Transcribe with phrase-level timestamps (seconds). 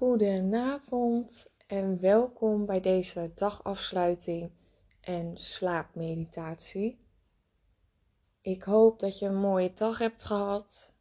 [0.00, 4.50] Goedenavond en welkom bij deze dagafsluiting
[5.00, 6.98] en slaapmeditatie.
[8.40, 10.92] Ik hoop dat je een mooie dag hebt gehad.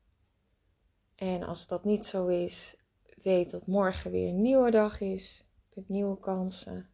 [1.15, 2.75] En als dat niet zo is,
[3.21, 6.89] weet dat morgen weer een nieuwe dag is met nieuwe kansen.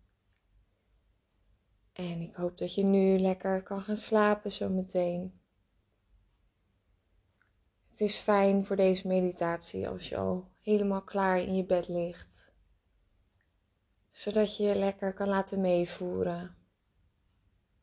[1.94, 5.40] En ik hoop dat je nu lekker kan gaan slapen zometeen.
[7.90, 12.52] Het is fijn voor deze meditatie als je al helemaal klaar in je bed ligt.
[14.12, 16.58] Zodat je je lekker kan laten meevoeren.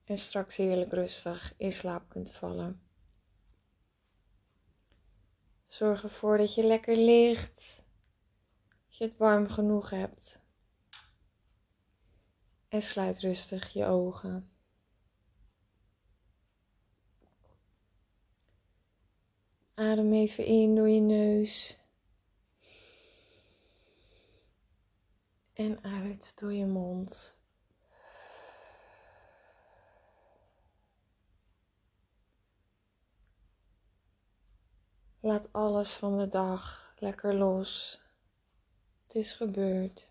[0.05, 2.83] En straks heerlijk rustig in slaap kunt vallen.
[5.67, 7.83] Zorg ervoor dat je lekker ligt.
[8.89, 10.41] Dat je het warm genoeg hebt.
[12.69, 14.51] En sluit rustig je ogen.
[19.75, 21.81] Adem even in door je neus.
[25.53, 27.37] En uit door je mond.
[35.21, 38.01] Laat alles van de dag lekker los.
[39.03, 40.11] Het is gebeurd.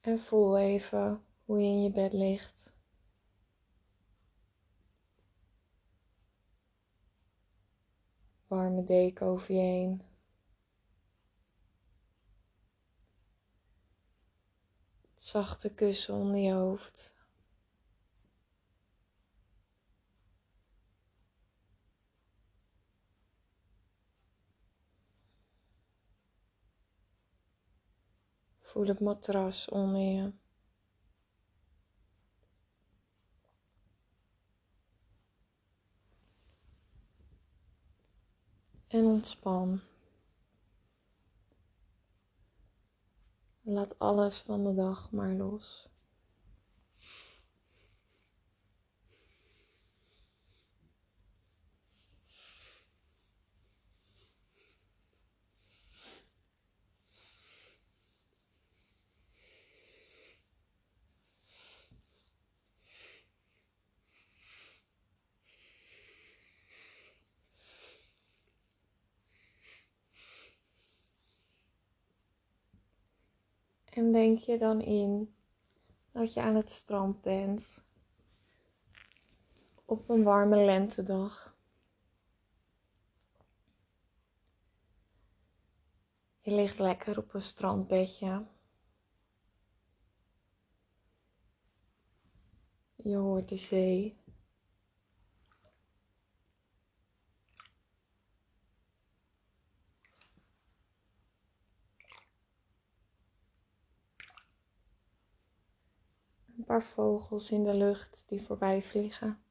[0.00, 2.71] En voel even hoe je in je bed ligt.
[8.52, 9.54] Warme deken over
[15.14, 17.14] zachte kussen onder je hoofd.
[28.60, 30.41] Voel het matras onder je.
[38.92, 39.80] En ontspan.
[43.62, 45.91] Laat alles van de dag maar los.
[74.02, 75.34] En denk je dan in
[76.12, 77.82] dat je aan het strand bent
[79.84, 81.56] op een warme lentedag.
[86.40, 88.46] Je ligt lekker op een strandbedje.
[92.96, 94.20] Je hoort de zee.
[106.56, 109.42] Een paar vogels in de lucht die voorbij vliegen.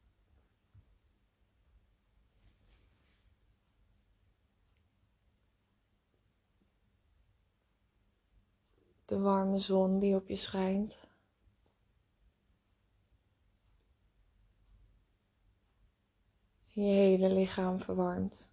[9.06, 11.08] De warme zon die op je schijnt.
[16.66, 18.52] Je hele lichaam verwarmt.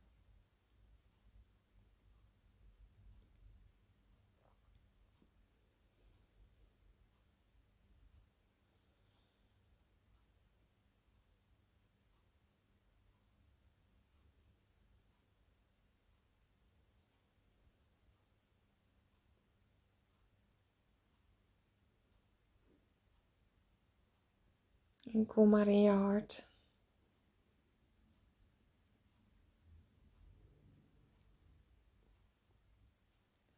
[25.12, 26.46] En kom maar in je hart.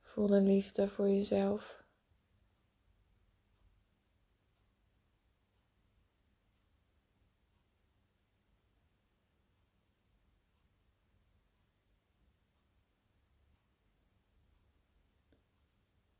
[0.02, 1.84] Voel de liefde voor jezelf.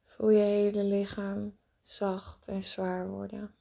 [0.05, 3.60] Voel je hele lichaam zacht en zwaar worden.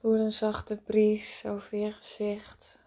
[0.00, 2.78] Voel een zachte bries over je gezicht.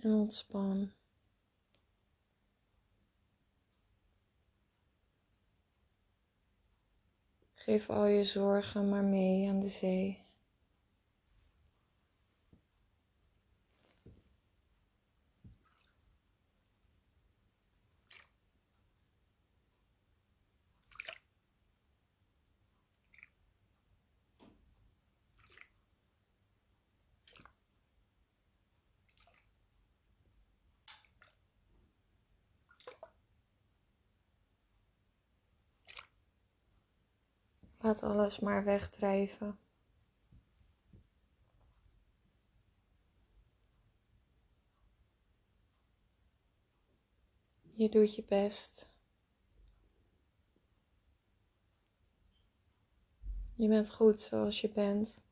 [0.00, 0.92] En ontspan.
[7.54, 10.27] Geef al je zorgen maar mee aan de zee.
[37.88, 39.58] Laat alles maar wegdrijven.
[47.70, 48.88] Je doet je best.
[53.54, 55.22] Je bent goed zoals je bent.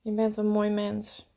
[0.00, 1.29] Je bent een mooi mens.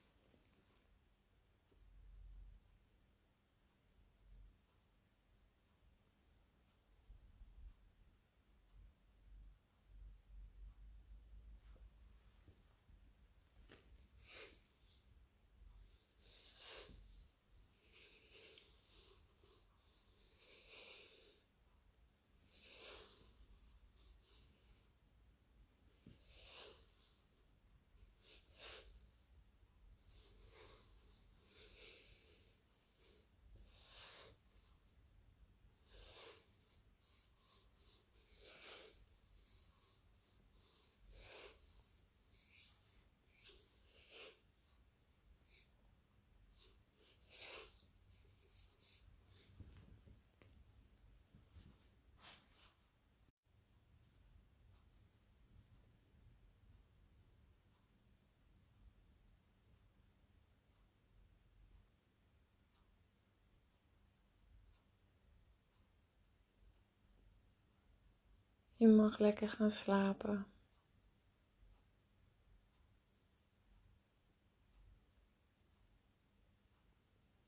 [68.75, 70.45] Je mag lekker gaan slapen.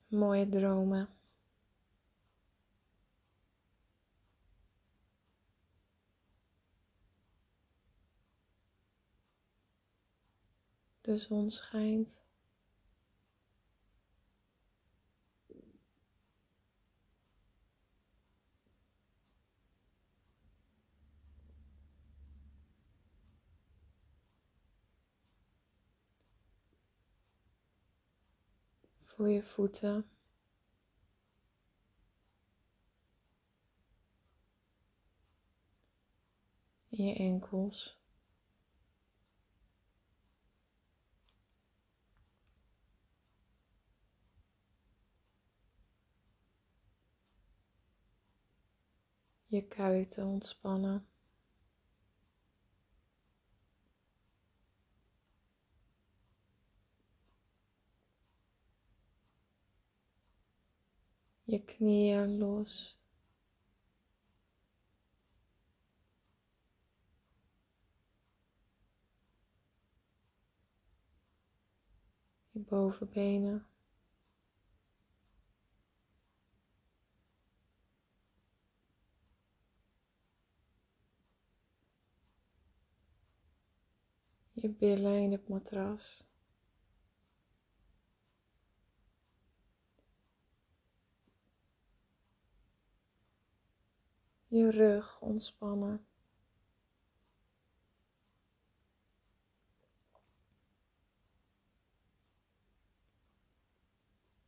[0.07, 1.09] Mooie dromen.
[11.01, 12.24] De zon schijnt.
[29.15, 30.09] Voel je voeten.
[36.89, 37.97] En je enkels.
[49.45, 51.14] Je kuiten ontspannen.
[61.55, 62.97] Je knieën los.
[72.51, 73.67] Je bovenbenen.
[84.53, 86.24] Je billen in het matras.
[94.55, 96.05] Je rug ontspannen.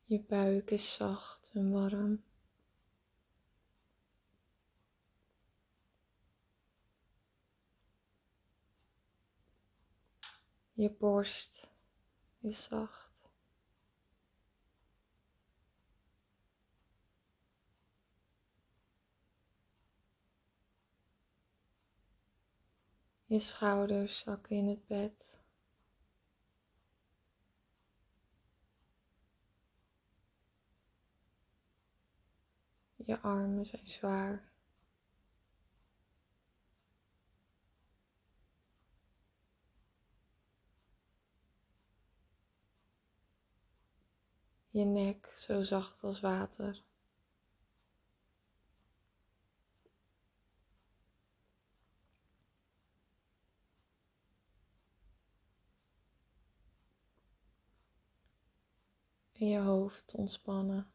[0.05, 2.23] Je buik is zacht en warm.
[10.73, 11.67] Je borst
[12.39, 13.06] is zacht.
[23.27, 25.39] Je schouders zakken in het bed.
[32.95, 34.51] Je armen zijn zwaar.
[44.69, 46.86] Je nek zo zacht als water.
[59.47, 60.91] Je hoofd ontspannen.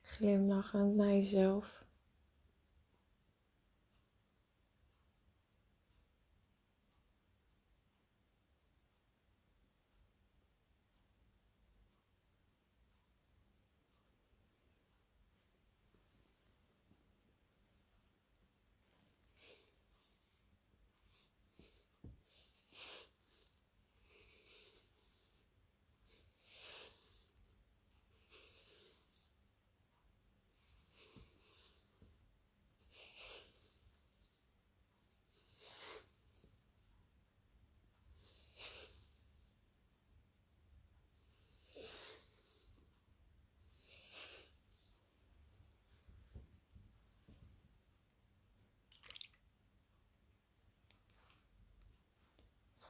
[0.00, 1.81] Glimlachend naar jezelf.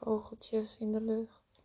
[0.02, 1.62] Vogeltjes in de lucht.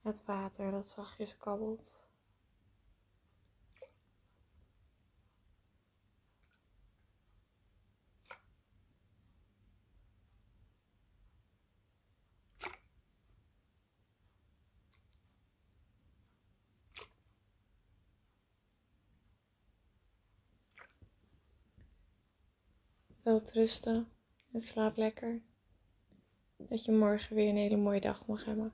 [0.00, 2.05] Het water dat zachtjes kabbelt.
[23.52, 24.08] Rusten
[24.52, 25.42] en slaap lekker.
[26.56, 28.72] Dat je morgen weer een hele mooie dag mag hebben.